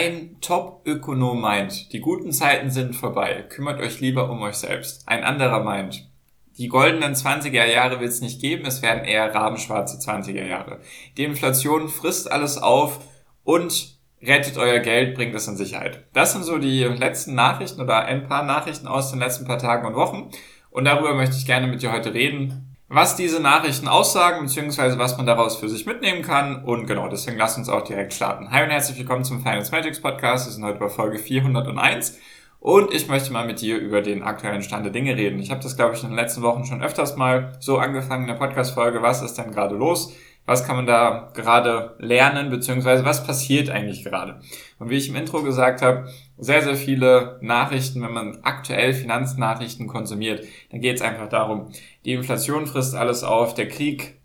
[0.00, 5.06] Ein Top-Ökonom meint, die guten Zeiten sind vorbei, kümmert euch lieber um euch selbst.
[5.06, 6.08] Ein anderer meint,
[6.56, 10.80] die goldenen 20er Jahre wird es nicht geben, es werden eher rabenschwarze 20er Jahre.
[11.18, 13.00] Die Inflation frisst alles auf
[13.44, 16.06] und rettet euer Geld, bringt es in Sicherheit.
[16.14, 19.86] Das sind so die letzten Nachrichten oder ein paar Nachrichten aus den letzten paar Tagen
[19.86, 20.30] und Wochen.
[20.70, 25.16] Und darüber möchte ich gerne mit dir heute reden was diese Nachrichten aussagen, beziehungsweise was
[25.16, 26.64] man daraus für sich mitnehmen kann.
[26.64, 28.50] Und genau, deswegen lasst uns auch direkt starten.
[28.50, 30.48] Hi und herzlich willkommen zum Finance Magics Podcast.
[30.48, 32.18] Wir sind heute bei Folge 401.
[32.58, 35.38] Und ich möchte mal mit dir über den aktuellen Stand der Dinge reden.
[35.38, 38.28] Ich habe das, glaube ich, in den letzten Wochen schon öfters mal so angefangen in
[38.28, 39.00] der Podcast-Folge.
[39.02, 40.12] Was ist denn gerade los?
[40.46, 44.40] Was kann man da gerade lernen, beziehungsweise was passiert eigentlich gerade?
[44.78, 49.86] Und wie ich im Intro gesagt habe, sehr, sehr viele Nachrichten, wenn man aktuell Finanznachrichten
[49.86, 51.70] konsumiert, dann geht es einfach darum,
[52.04, 54.20] die Inflation frisst alles auf, der Krieg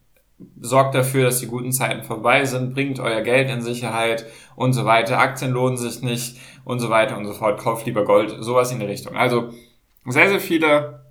[0.60, 4.86] sorgt dafür, dass die guten Zeiten vorbei sind, bringt euer Geld in Sicherheit und so
[4.86, 8.72] weiter, Aktien lohnen sich nicht und so weiter und so fort, kauft lieber Gold, sowas
[8.72, 9.16] in die Richtung.
[9.16, 9.52] Also
[10.06, 11.05] sehr, sehr viele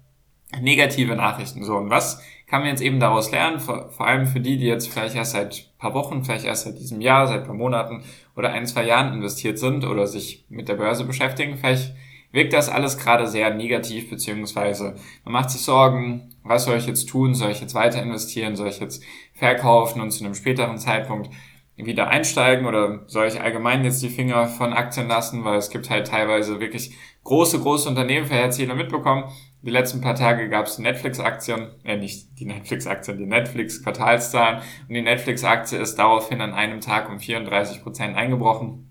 [0.60, 1.64] negative Nachrichten.
[1.64, 4.66] So, und was kann man jetzt eben daraus lernen, vor, vor allem für die, die
[4.66, 8.04] jetzt vielleicht erst seit paar Wochen, vielleicht erst seit diesem Jahr, seit paar Monaten
[8.36, 11.94] oder ein, zwei Jahren investiert sind oder sich mit der Börse beschäftigen, vielleicht
[12.32, 17.08] wirkt das alles gerade sehr negativ, beziehungsweise man macht sich Sorgen, was soll ich jetzt
[17.08, 21.30] tun, soll ich jetzt weiter investieren, soll ich jetzt verkaufen und zu einem späteren Zeitpunkt
[21.76, 22.66] wieder einsteigen?
[22.66, 26.60] Oder soll ich allgemein jetzt die Finger von Aktien lassen, weil es gibt halt teilweise
[26.60, 29.24] wirklich große, große Unternehmen, vielleicht hat jeder mitbekommen,
[29.64, 34.58] die letzten paar Tage gab es Netflix-Aktien, äh nicht die Netflix-Aktien, die Netflix-Quartalszahlen
[34.88, 38.90] und die Netflix-Aktie ist daraufhin an einem Tag um 34 Prozent eingebrochen.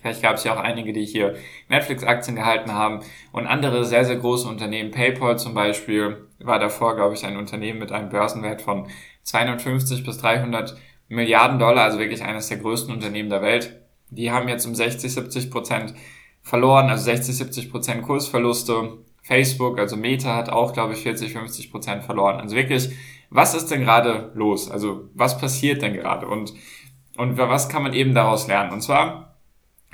[0.00, 1.36] Vielleicht gab es ja auch einige, die hier
[1.68, 3.00] Netflix-Aktien gehalten haben
[3.32, 4.90] und andere sehr, sehr große Unternehmen.
[4.90, 8.88] PayPal zum Beispiel war davor, glaube ich, ein Unternehmen mit einem Börsenwert von
[9.22, 10.76] 250 bis 300
[11.08, 13.80] Milliarden Dollar, also wirklich eines der größten Unternehmen der Welt.
[14.10, 15.94] Die haben jetzt um 60, 70 Prozent
[16.42, 18.98] verloren, also 60, 70 Prozent Kursverluste.
[19.22, 22.40] Facebook, also Meta hat auch, glaube ich, 40, 50 Prozent verloren.
[22.40, 22.90] Also wirklich,
[23.30, 24.70] was ist denn gerade los?
[24.70, 26.26] Also was passiert denn gerade?
[26.26, 26.52] Und,
[27.16, 28.72] und was kann man eben daraus lernen?
[28.72, 29.36] Und zwar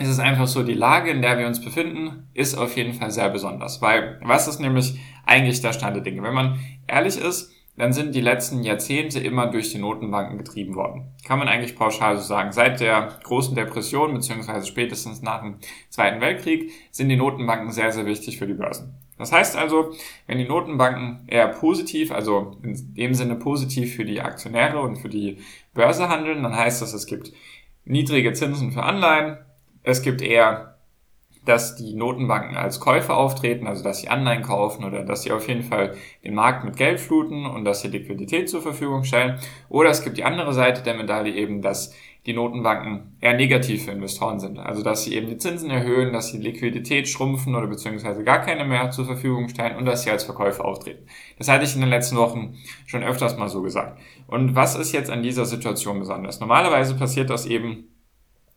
[0.01, 3.11] ist es einfach so, die Lage, in der wir uns befinden, ist auf jeden Fall
[3.11, 3.83] sehr besonders.
[3.83, 6.23] Weil was ist nämlich eigentlich der Stand der Dinge?
[6.23, 11.13] Wenn man ehrlich ist, dann sind die letzten Jahrzehnte immer durch die Notenbanken getrieben worden.
[11.25, 12.51] Kann man eigentlich pauschal so sagen.
[12.51, 18.05] Seit der großen Depression beziehungsweise spätestens nach dem Zweiten Weltkrieg sind die Notenbanken sehr, sehr
[18.05, 18.97] wichtig für die Börsen.
[19.19, 19.93] Das heißt also,
[20.27, 25.09] wenn die Notenbanken eher positiv, also in dem Sinne positiv für die Aktionäre und für
[25.09, 25.39] die
[25.75, 27.33] Börse handeln, dann heißt das, es gibt
[27.85, 29.39] niedrige Zinsen für Anleihen,
[29.83, 30.79] es gibt eher
[31.49, 35.49] dass die Notenbanken als Käufer auftreten, also dass sie Anleihen kaufen oder dass sie auf
[35.49, 39.39] jeden Fall den Markt mit Geld fluten und dass sie Liquidität zur Verfügung stellen.
[39.71, 41.95] Oder es gibt die andere Seite der Medaille eben, dass
[42.27, 44.59] die Notenbanken eher negativ für Investoren sind.
[44.59, 48.65] Also dass sie eben die Zinsen erhöhen, dass sie Liquidität schrumpfen oder beziehungsweise gar keine
[48.65, 51.07] mehr zur Verfügung stellen und dass sie als Verkäufer auftreten.
[51.39, 52.57] Das hatte ich in den letzten Wochen
[52.87, 53.99] schon öfters mal so gesagt.
[54.27, 56.41] Und was ist jetzt an dieser Situation besonders?
[56.41, 57.89] Normalerweise passiert das eben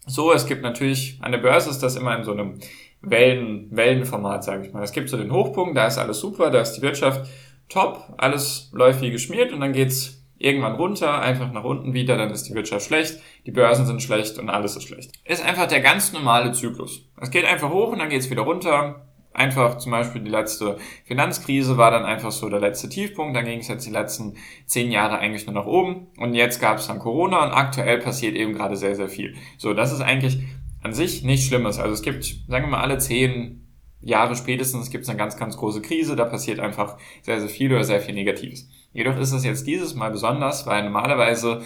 [0.07, 2.59] so, es gibt natürlich, an der Börse ist das immer in so einem
[3.01, 4.83] Wellen, Wellenformat, sage ich mal.
[4.83, 7.29] Es gibt so den Hochpunkt, da ist alles super, da ist die Wirtschaft
[7.69, 12.31] top, alles läuft wie geschmiert und dann geht's irgendwann runter, einfach nach unten wieder, dann
[12.31, 15.11] ist die Wirtschaft schlecht, die Börsen sind schlecht und alles ist schlecht.
[15.25, 17.09] Ist einfach der ganz normale Zyklus.
[17.19, 21.77] Es geht einfach hoch und dann geht's wieder runter, einfach zum Beispiel die letzte Finanzkrise
[21.77, 24.35] war dann einfach so der letzte Tiefpunkt, dann ging es jetzt die letzten
[24.65, 28.35] zehn Jahre eigentlich nur nach oben und jetzt gab es dann Corona und aktuell passiert
[28.35, 29.35] eben gerade sehr, sehr viel.
[29.57, 30.39] So, das ist eigentlich
[30.83, 31.79] an sich nichts Schlimmes.
[31.79, 33.70] Also es gibt, sagen wir mal, alle zehn
[34.01, 37.71] Jahre spätestens gibt es eine ganz, ganz große Krise, da passiert einfach sehr, sehr viel
[37.71, 38.67] oder sehr viel Negatives.
[38.93, 41.61] Jedoch ist es jetzt dieses Mal besonders, weil normalerweise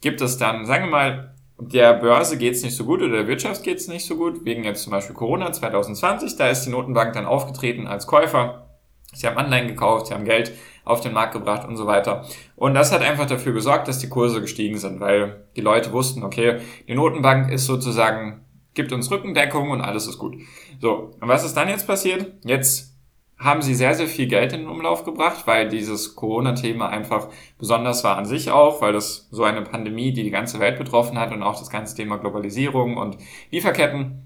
[0.00, 3.26] gibt es dann, sagen wir mal, der Börse geht es nicht so gut oder der
[3.26, 6.36] Wirtschaft geht es nicht so gut, wegen jetzt zum Beispiel Corona 2020.
[6.36, 8.68] Da ist die Notenbank dann aufgetreten als Käufer.
[9.12, 10.52] Sie haben Anleihen gekauft, sie haben Geld
[10.84, 12.24] auf den Markt gebracht und so weiter.
[12.54, 16.22] Und das hat einfach dafür gesorgt, dass die Kurse gestiegen sind, weil die Leute wussten,
[16.22, 18.44] okay, die Notenbank ist sozusagen,
[18.78, 20.36] gibt uns Rückendeckung und alles ist gut.
[20.80, 22.32] So, und was ist dann jetzt passiert?
[22.44, 22.94] Jetzt
[23.38, 27.28] haben sie sehr, sehr viel Geld in den Umlauf gebracht, weil dieses Corona-Thema einfach
[27.58, 31.18] besonders war an sich auch, weil das so eine Pandemie, die die ganze Welt betroffen
[31.18, 33.18] hat und auch das ganze Thema Globalisierung und
[33.50, 34.24] Lieferketten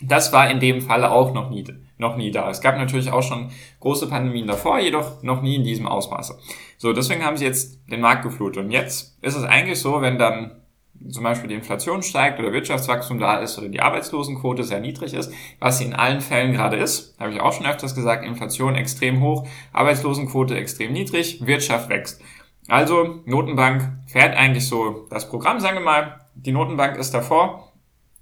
[0.00, 1.64] Das war in dem Falle auch noch nie,
[1.98, 2.48] noch nie da.
[2.50, 6.38] Es gab natürlich auch schon große Pandemien davor, jedoch noch nie in diesem Ausmaße.
[6.76, 8.64] So, deswegen haben sie jetzt den Markt geflutet.
[8.64, 10.62] Und jetzt ist es eigentlich so, wenn dann
[11.08, 15.32] zum Beispiel die Inflation steigt oder Wirtschaftswachstum da ist oder die Arbeitslosenquote sehr niedrig ist,
[15.60, 19.20] was sie in allen Fällen gerade ist, habe ich auch schon öfters gesagt, Inflation extrem
[19.20, 22.20] hoch, Arbeitslosenquote extrem niedrig, Wirtschaft wächst.
[22.68, 27.72] Also Notenbank fährt eigentlich so das Programm, sagen wir mal, die Notenbank ist davor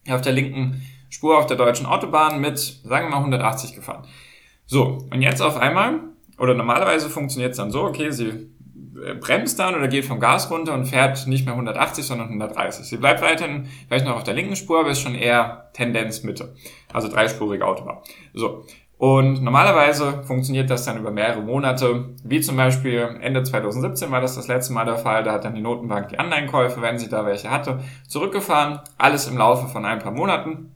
[0.08, 4.06] auf der linken Spur auf der deutschen Autobahn mit, sagen wir mal, 180 gefahren.
[4.66, 6.00] So, und jetzt auf einmal,
[6.38, 8.50] oder normalerweise funktioniert es dann so, okay, sie
[9.20, 12.86] bremst dann oder geht vom Gas runter und fährt nicht mehr 180, sondern 130.
[12.86, 16.54] Sie bleibt weiterhin vielleicht noch auf der linken Spur, aber ist schon eher Tendenz Mitte.
[16.92, 17.98] Also dreispurige Autobahn.
[18.34, 18.64] So.
[18.98, 24.36] Und normalerweise funktioniert das dann über mehrere Monate, wie zum Beispiel Ende 2017 war das
[24.36, 25.22] das letzte Mal der Fall.
[25.22, 28.80] Da hat dann die Notenbank die Anleihenkäufe, wenn sie da welche hatte, zurückgefahren.
[28.96, 30.72] Alles im Laufe von ein paar Monaten.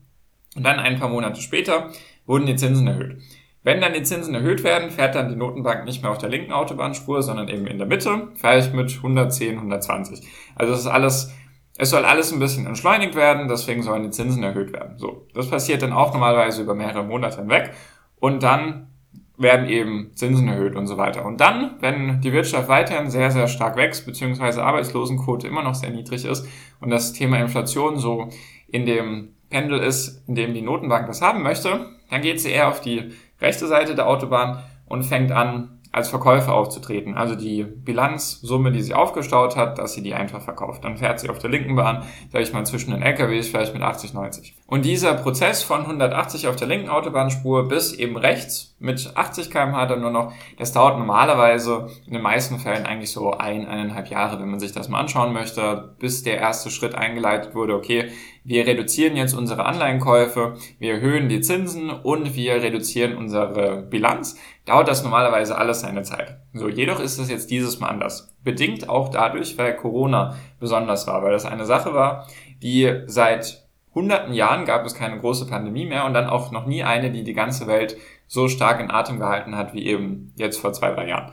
[0.54, 1.90] Und dann ein paar Monate später
[2.26, 3.22] wurden die Zinsen erhöht.
[3.62, 6.52] Wenn dann die Zinsen erhöht werden, fährt dann die Notenbank nicht mehr auf der linken
[6.52, 10.26] Autobahnspur, sondern eben in der Mitte, vielleicht mit 110, 120.
[10.54, 11.34] Also es ist alles,
[11.76, 14.96] es soll alles ein bisschen entschleunigt werden, deswegen sollen die Zinsen erhöht werden.
[14.96, 17.72] So, das passiert dann auch normalerweise über mehrere Monate hinweg
[18.16, 18.86] und dann
[19.36, 21.24] werden eben Zinsen erhöht und so weiter.
[21.24, 25.90] Und dann, wenn die Wirtschaft weiterhin sehr, sehr stark wächst, beziehungsweise Arbeitslosenquote immer noch sehr
[25.90, 26.46] niedrig ist
[26.80, 28.28] und das Thema Inflation so
[28.68, 32.68] in dem Pendel ist, in dem die Notenbank das haben möchte, dann geht sie eher
[32.68, 37.16] auf die rechte Seite der Autobahn und fängt an, als Verkäufer aufzutreten.
[37.16, 40.84] Also die Bilanzsumme, die sie aufgestaut hat, dass sie die einfach verkauft.
[40.84, 43.82] Dann fährt sie auf der linken Bahn, sage ich mal, zwischen den LKWs vielleicht mit
[43.82, 44.56] 80, 90.
[44.66, 49.86] Und dieser Prozess von 180 auf der linken Autobahnspur bis eben rechts mit 80 km/h
[49.86, 54.40] dann nur noch, das dauert normalerweise in den meisten Fällen eigentlich so ein, eineinhalb Jahre,
[54.40, 58.10] wenn man sich das mal anschauen möchte, bis der erste Schritt eingeleitet wurde, okay,
[58.42, 64.88] wir reduzieren jetzt unsere Anleihenkäufe, wir erhöhen die Zinsen und wir reduzieren unsere Bilanz, dauert
[64.88, 66.38] das normalerweise alles seine Zeit.
[66.54, 68.34] So, jedoch ist es jetzt dieses Mal anders.
[68.42, 72.26] Bedingt auch dadurch, weil Corona besonders war, weil das eine Sache war,
[72.62, 76.82] die seit hunderten Jahren gab es keine große Pandemie mehr und dann auch noch nie
[76.82, 77.96] eine, die die ganze Welt
[78.30, 81.32] so stark in Atem gehalten hat wie eben jetzt vor zwei, drei Jahren.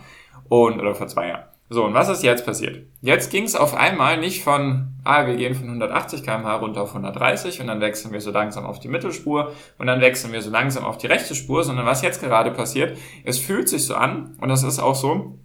[0.50, 1.44] Und, oder vor zwei Jahren.
[1.70, 2.88] So, und was ist jetzt passiert?
[3.02, 6.90] Jetzt ging es auf einmal nicht von, ah, wir gehen von 180 km/h runter auf
[6.90, 10.50] 130 und dann wechseln wir so langsam auf die Mittelspur und dann wechseln wir so
[10.50, 14.36] langsam auf die rechte Spur, sondern was jetzt gerade passiert, es fühlt sich so an,
[14.42, 15.38] und das ist auch so,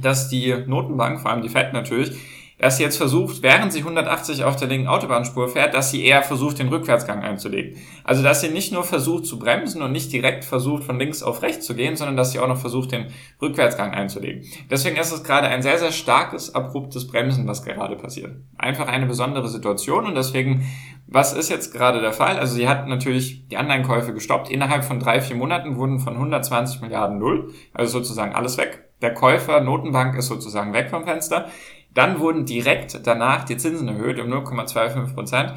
[0.00, 2.16] dass die Notenbank, vor allem die FED natürlich,
[2.58, 6.22] dass sie jetzt versucht, während sie 180 auf der linken Autobahnspur fährt, dass sie eher
[6.22, 7.78] versucht, den Rückwärtsgang einzulegen.
[8.02, 11.42] Also, dass sie nicht nur versucht zu bremsen und nicht direkt versucht, von links auf
[11.42, 13.08] rechts zu gehen, sondern dass sie auch noch versucht, den
[13.42, 14.44] Rückwärtsgang einzulegen.
[14.70, 18.36] Deswegen ist es gerade ein sehr, sehr starkes, abruptes Bremsen, was gerade passiert.
[18.56, 20.66] Einfach eine besondere Situation und deswegen,
[21.06, 22.38] was ist jetzt gerade der Fall?
[22.38, 24.50] Also, sie hat natürlich die Anleihenkäufe gestoppt.
[24.50, 28.86] Innerhalb von drei, vier Monaten wurden von 120 Milliarden null, also sozusagen alles weg.
[29.02, 31.50] Der Käufer, Notenbank ist sozusagen weg vom Fenster.
[31.96, 35.54] Dann wurden direkt danach die Zinsen erhöht um 0,25 Prozent.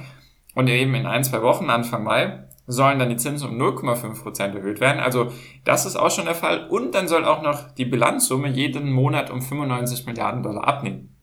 [0.55, 4.55] Und eben in ein, zwei Wochen, Anfang Mai, sollen dann die Zinsen um 0,5 Prozent
[4.55, 5.01] erhöht werden.
[5.01, 5.33] Also
[5.65, 6.67] das ist auch schon der Fall.
[6.69, 11.13] Und dann soll auch noch die Bilanzsumme jeden Monat um 95 Milliarden Dollar abnehmen.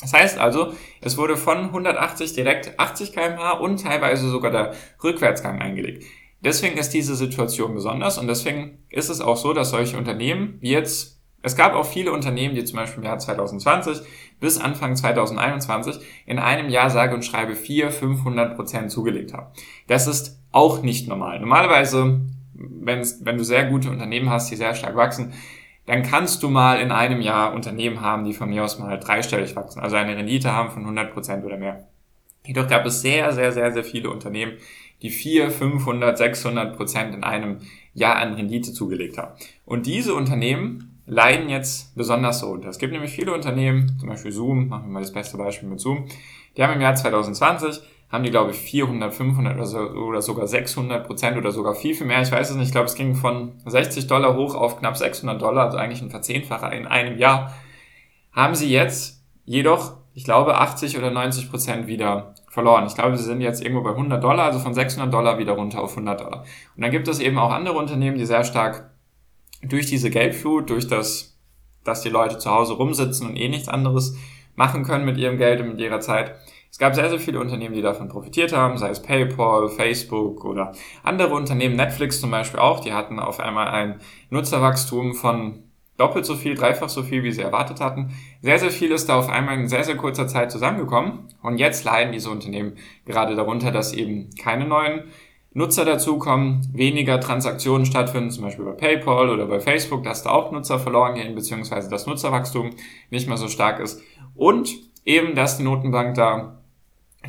[0.00, 4.72] Das heißt also, es wurde von 180 direkt 80 kmh und teilweise sogar der
[5.02, 6.04] Rückwärtsgang eingelegt.
[6.42, 10.70] Deswegen ist diese Situation besonders und deswegen ist es auch so, dass solche Unternehmen wie
[10.70, 14.00] jetzt es gab auch viele Unternehmen, die zum Beispiel im Jahr 2020
[14.40, 19.46] bis Anfang 2021 in einem Jahr sage und schreibe 400, 500 Prozent zugelegt haben.
[19.86, 21.40] Das ist auch nicht normal.
[21.40, 22.20] Normalerweise,
[22.52, 25.32] wenn du sehr gute Unternehmen hast, die sehr stark wachsen,
[25.86, 29.56] dann kannst du mal in einem Jahr Unternehmen haben, die von mir aus mal dreistellig
[29.56, 31.88] wachsen, also eine Rendite haben von 100 Prozent oder mehr.
[32.46, 34.52] Jedoch gab es sehr, sehr, sehr, sehr viele Unternehmen,
[35.02, 37.58] die 400, 500, 600 Prozent in einem
[37.94, 39.34] Jahr an Rendite zugelegt haben.
[39.64, 42.68] Und diese Unternehmen leiden jetzt besonders so unter.
[42.68, 45.80] Es gibt nämlich viele Unternehmen, zum Beispiel Zoom, machen wir mal das beste Beispiel mit
[45.80, 46.06] Zoom,
[46.56, 50.46] die haben im Jahr 2020, haben die glaube ich 400, 500 oder, so, oder sogar
[50.46, 53.16] 600 Prozent oder sogar viel, viel mehr, ich weiß es nicht, ich glaube es ging
[53.16, 57.54] von 60 Dollar hoch auf knapp 600 Dollar, also eigentlich ein Verzehnfacher in einem Jahr,
[58.32, 62.84] haben sie jetzt jedoch, ich glaube 80 oder 90 Prozent wieder verloren.
[62.86, 65.80] Ich glaube, sie sind jetzt irgendwo bei 100 Dollar, also von 600 Dollar wieder runter
[65.80, 66.44] auf 100 Dollar.
[66.76, 68.89] Und dann gibt es eben auch andere Unternehmen, die sehr stark
[69.62, 71.38] durch diese Geldflut, durch das,
[71.84, 74.16] dass die Leute zu Hause rumsitzen und eh nichts anderes
[74.54, 76.34] machen können mit ihrem Geld und mit ihrer Zeit.
[76.70, 80.72] Es gab sehr, sehr viele Unternehmen, die davon profitiert haben, sei es PayPal, Facebook oder
[81.02, 84.00] andere Unternehmen, Netflix zum Beispiel auch, die hatten auf einmal ein
[84.30, 85.64] Nutzerwachstum von
[86.00, 88.14] doppelt so viel, dreifach so viel, wie sie erwartet hatten.
[88.40, 91.28] Sehr, sehr viel ist da auf einmal in sehr, sehr kurzer Zeit zusammengekommen.
[91.42, 95.04] Und jetzt leiden diese Unternehmen gerade darunter, dass eben keine neuen
[95.52, 100.52] Nutzer dazukommen, weniger Transaktionen stattfinden, zum Beispiel bei PayPal oder bei Facebook, dass da auch
[100.52, 102.70] Nutzer verloren gehen, beziehungsweise das Nutzerwachstum
[103.10, 104.00] nicht mehr so stark ist.
[104.34, 104.70] Und
[105.04, 106.60] eben, dass die Notenbank da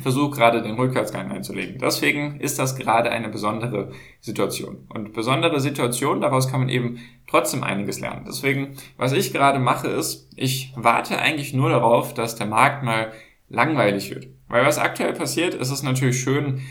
[0.00, 1.78] versucht gerade den Rückwärtsgang einzulegen.
[1.78, 4.86] Deswegen ist das gerade eine besondere Situation.
[4.88, 6.98] Und besondere Situation, daraus kann man eben
[7.28, 8.24] trotzdem einiges lernen.
[8.26, 13.12] Deswegen, was ich gerade mache, ist, ich warte eigentlich nur darauf, dass der Markt mal
[13.50, 14.28] langweilig wird.
[14.48, 16.62] Weil was aktuell passiert, ist es natürlich schön,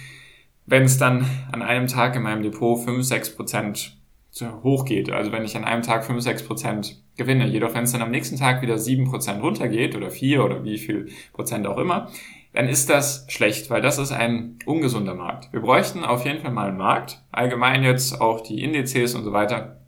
[0.65, 3.98] wenn es dann an einem Tag in meinem Depot 5, 6 Prozent
[4.63, 5.12] hochgeht.
[5.12, 7.48] Also wenn ich an einem Tag 5, 6 Prozent gewinne.
[7.48, 10.77] Jedoch wenn es dann am nächsten Tag wieder 7 Prozent runtergeht oder 4 oder wie
[10.77, 12.10] viel Prozent auch immer,
[12.53, 15.51] dann ist das schlecht, weil das ist ein ungesunder Markt.
[15.53, 19.32] Wir bräuchten auf jeden Fall mal einen Markt, allgemein jetzt auch die Indizes und so
[19.32, 19.82] weiter,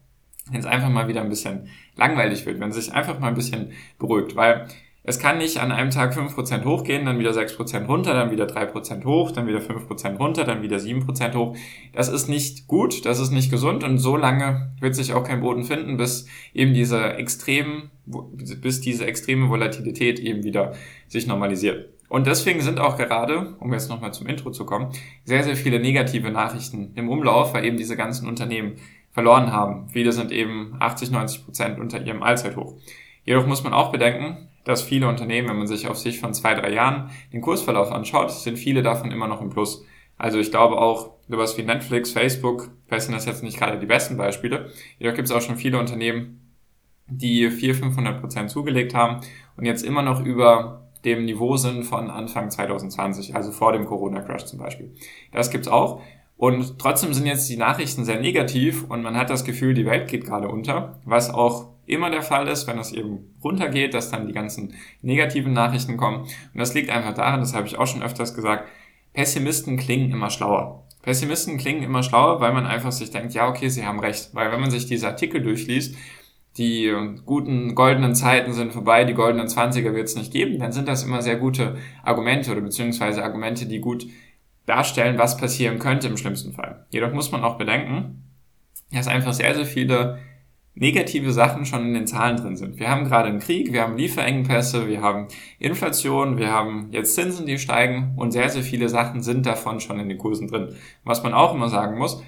[0.50, 3.36] wenn es einfach mal wieder ein bisschen langweilig wird, wenn es sich einfach mal ein
[3.36, 4.68] bisschen beruhigt, weil
[5.06, 9.04] es kann nicht an einem Tag 5% hochgehen, dann wieder 6% runter, dann wieder 3%
[9.04, 11.58] hoch, dann wieder 5% runter, dann wieder 7% hoch.
[11.92, 15.42] Das ist nicht gut, das ist nicht gesund und so lange wird sich auch kein
[15.42, 20.74] Boden finden, bis eben diese extremen, bis diese extreme Volatilität eben wieder
[21.10, 21.90] sich normalisiert.
[22.08, 24.94] Und deswegen sind auch gerade, um jetzt nochmal zum Intro zu kommen,
[25.26, 28.76] sehr, sehr viele negative Nachrichten im Umlauf, weil eben diese ganzen Unternehmen
[29.12, 29.90] verloren haben.
[29.90, 32.76] Viele sind eben 80, 90 Prozent unter ihrem Allzeithoch.
[33.26, 36.54] Jedoch muss man auch bedenken, dass viele Unternehmen, wenn man sich auf sich von zwei,
[36.54, 39.86] drei Jahren den Kursverlauf anschaut, sind viele davon immer noch im Plus.
[40.18, 43.86] Also ich glaube auch, sowas wie Netflix, Facebook, vielleicht sind das jetzt nicht gerade die
[43.86, 46.40] besten Beispiele, jedoch gibt es auch schon viele Unternehmen,
[47.08, 49.22] die 400, 500 Prozent zugelegt haben
[49.58, 54.46] und jetzt immer noch über dem Niveau sind von Anfang 2020, also vor dem Corona-Crash
[54.46, 54.94] zum Beispiel.
[55.32, 56.02] Das gibt's auch.
[56.38, 60.08] Und trotzdem sind jetzt die Nachrichten sehr negativ und man hat das Gefühl, die Welt
[60.08, 64.28] geht gerade unter, was auch immer der Fall ist, wenn es eben runtergeht, dass dann
[64.28, 66.22] die ganzen negativen Nachrichten kommen.
[66.22, 68.68] Und das liegt einfach daran, das habe ich auch schon öfters gesagt,
[69.14, 70.88] Pessimisten klingen immer schlauer.
[71.04, 74.30] Pessimisten klingen immer schlauer, weil man einfach sich denkt, ja, okay, sie haben recht.
[74.34, 75.96] Weil wenn man sich diese Artikel durchliest,
[76.58, 76.94] die
[77.26, 81.04] guten goldenen Zeiten sind vorbei, die goldenen Zwanziger wird es nicht geben, dann sind das
[81.04, 84.06] immer sehr gute Argumente oder beziehungsweise Argumente, die gut
[84.66, 86.86] darstellen, was passieren könnte im schlimmsten Fall.
[86.90, 88.24] Jedoch muss man auch bedenken,
[88.92, 90.20] dass einfach sehr, sehr viele
[90.76, 92.80] negative Sachen schon in den Zahlen drin sind.
[92.80, 95.28] Wir haben gerade einen Krieg, wir haben Lieferengpässe, wir haben
[95.60, 100.00] Inflation, wir haben jetzt Zinsen, die steigen und sehr, sehr viele Sachen sind davon schon
[100.00, 100.76] in den Kursen drin.
[101.04, 102.24] Was man auch immer sagen muss,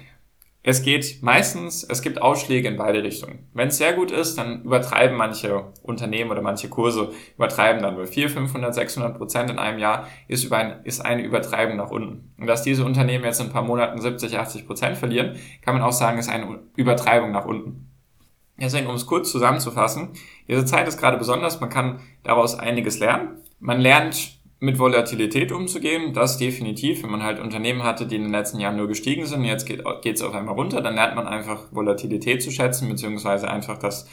[0.68, 3.48] es geht meistens, es gibt Ausschläge in beide Richtungen.
[3.54, 8.04] Wenn es sehr gut ist, dann übertreiben manche Unternehmen oder manche Kurse, übertreiben dann bei
[8.04, 12.32] 400, 500, 600 Prozent in einem Jahr, ist, über ein, ist eine Übertreibung nach unten.
[12.36, 15.84] Und dass diese Unternehmen jetzt in ein paar Monaten 70, 80 Prozent verlieren, kann man
[15.84, 17.86] auch sagen, ist eine Übertreibung nach unten.
[18.58, 20.10] Deswegen, um es kurz zusammenzufassen,
[20.48, 23.42] diese Zeit ist gerade besonders, man kann daraus einiges lernen.
[23.60, 26.12] Man lernt mit Volatilität umzugehen.
[26.12, 27.02] Das definitiv.
[27.02, 30.16] Wenn man halt Unternehmen hatte, die in den letzten Jahren nur gestiegen sind, jetzt geht
[30.16, 34.08] es auf einmal runter, dann lernt man einfach Volatilität zu schätzen, beziehungsweise einfach, dass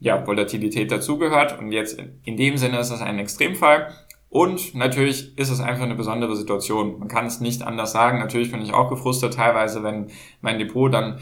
[0.00, 1.58] ja, Volatilität dazugehört.
[1.58, 3.92] Und jetzt in dem Sinne ist das ein Extremfall.
[4.28, 6.98] Und natürlich ist es einfach eine besondere Situation.
[6.98, 8.18] Man kann es nicht anders sagen.
[8.18, 10.08] Natürlich bin ich auch gefrustet teilweise, wenn
[10.40, 11.20] mein Depot dann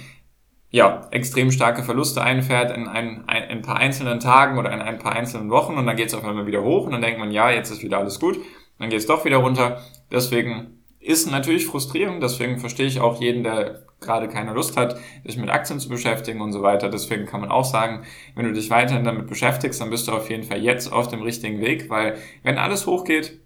[0.73, 4.99] ja, extrem starke Verluste einfährt in ein, ein, ein paar einzelnen Tagen oder in ein
[4.99, 7.31] paar einzelnen Wochen und dann geht es auf einmal wieder hoch und dann denkt man,
[7.31, 8.39] ja, jetzt ist wieder alles gut
[8.83, 9.81] dann geht es doch wieder runter.
[10.11, 15.37] Deswegen ist natürlich frustrierend, deswegen verstehe ich auch jeden, der gerade keine Lust hat, sich
[15.37, 16.89] mit Aktien zu beschäftigen und so weiter.
[16.89, 20.29] Deswegen kann man auch sagen, wenn du dich weiterhin damit beschäftigst, dann bist du auf
[20.29, 23.39] jeden Fall jetzt auf dem richtigen Weg, weil wenn alles hochgeht,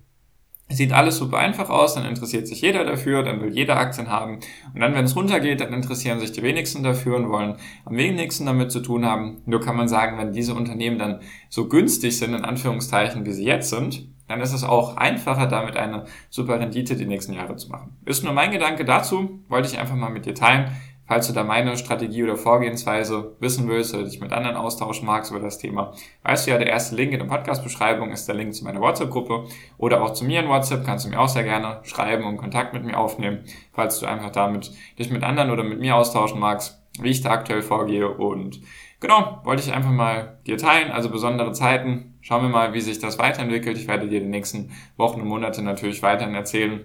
[0.69, 4.41] sieht alles super einfach aus, dann interessiert sich jeder dafür, dann will jeder Aktien haben.
[4.75, 8.47] Und dann, wenn es runtergeht, dann interessieren sich die wenigsten dafür und wollen am wenigsten
[8.47, 9.43] damit zu tun haben.
[9.47, 13.45] Nur kann man sagen, wenn diese Unternehmen dann so günstig sind, in Anführungszeichen, wie sie
[13.45, 17.69] jetzt sind, dann ist es auch einfacher, damit eine super Rendite die nächsten Jahre zu
[17.69, 17.97] machen.
[18.05, 20.73] Ist nur mein Gedanke dazu, wollte ich einfach mal mit dir teilen.
[21.09, 25.31] Falls du da meine Strategie oder Vorgehensweise wissen willst oder dich mit anderen austauschen magst
[25.31, 25.93] über das Thema,
[26.25, 29.45] weißt du ja, der erste Link in der Podcast-Beschreibung ist der Link zu meiner WhatsApp-Gruppe
[29.79, 32.75] oder auch zu mir in WhatsApp, kannst du mir auch sehr gerne schreiben und Kontakt
[32.75, 36.83] mit mir aufnehmen, falls du einfach damit dich mit anderen oder mit mir austauschen magst,
[37.01, 38.61] wie ich da aktuell vorgehe und
[38.99, 42.19] genau, wollte ich einfach mal dir teilen, also besondere Zeiten.
[42.21, 43.79] Schauen wir mal, wie sich das weiterentwickelt.
[43.79, 46.85] Ich werde dir die nächsten Wochen und Monate natürlich weiterhin erzählen,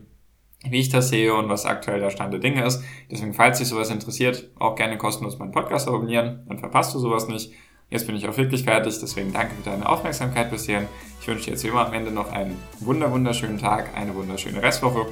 [0.69, 2.83] wie ich das sehe und was aktuell der Stand der Dinge ist.
[3.09, 7.27] Deswegen, falls dich sowas interessiert, auch gerne kostenlos meinen Podcast abonnieren, dann verpasst du sowas
[7.27, 7.51] nicht.
[7.89, 10.87] Jetzt bin ich auch wirklich fertig, deswegen danke für deine Aufmerksamkeit bisher.
[11.19, 14.61] Ich wünsche dir jetzt wie immer am Ende noch einen wunder wunderschönen Tag, eine wunderschöne
[14.61, 15.07] Restwoche.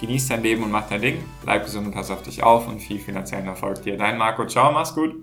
[0.00, 1.22] Genieß dein Leben und mach dein Ding.
[1.44, 3.96] Bleib gesund und pass auf dich auf und viel finanziellen Erfolg dir.
[3.96, 4.46] Dein Marco.
[4.46, 5.14] Ciao, mach's gut.